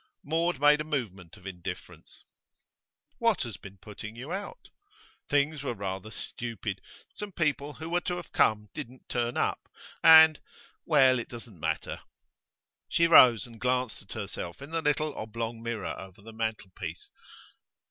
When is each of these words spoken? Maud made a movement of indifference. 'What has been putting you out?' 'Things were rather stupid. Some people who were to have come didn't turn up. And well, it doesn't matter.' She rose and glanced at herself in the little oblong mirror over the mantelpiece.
Maud 0.23 0.59
made 0.59 0.81
a 0.81 0.83
movement 0.83 1.37
of 1.37 1.45
indifference. 1.45 2.23
'What 3.19 3.43
has 3.43 3.57
been 3.57 3.77
putting 3.77 4.15
you 4.15 4.31
out?' 4.33 4.69
'Things 5.29 5.61
were 5.61 5.75
rather 5.75 6.09
stupid. 6.09 6.81
Some 7.13 7.31
people 7.31 7.73
who 7.73 7.87
were 7.87 8.01
to 8.01 8.15
have 8.15 8.31
come 8.31 8.69
didn't 8.73 9.07
turn 9.09 9.37
up. 9.37 9.69
And 10.03 10.39
well, 10.85 11.19
it 11.19 11.29
doesn't 11.29 11.59
matter.' 11.59 12.01
She 12.89 13.05
rose 13.05 13.45
and 13.45 13.61
glanced 13.61 14.01
at 14.01 14.13
herself 14.13 14.59
in 14.59 14.71
the 14.71 14.81
little 14.81 15.13
oblong 15.15 15.61
mirror 15.61 15.93
over 15.95 16.23
the 16.23 16.33
mantelpiece. 16.33 17.11